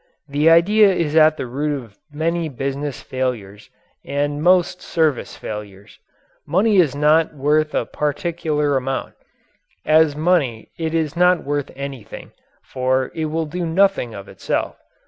This 0.27 0.47
idea 0.49 0.91
is 0.91 1.15
at 1.15 1.37
the 1.37 1.45
root 1.45 1.79
of 1.83 1.95
many 2.11 2.49
business 2.49 3.03
failures 3.03 3.69
and 4.03 4.41
most 4.41 4.81
service 4.81 5.37
failures. 5.37 5.99
Money 6.47 6.77
is 6.77 6.95
not 6.95 7.35
worth 7.35 7.75
a 7.75 7.85
particular 7.85 8.75
amount. 8.77 9.13
As 9.85 10.15
money 10.15 10.71
it 10.75 10.95
is 10.95 11.15
not 11.15 11.43
worth 11.43 11.69
anything, 11.75 12.31
for 12.63 13.11
it 13.13 13.25
will 13.25 13.45
do 13.45 13.63
nothing 13.63 14.15
of 14.15 14.27
itself. 14.27 14.75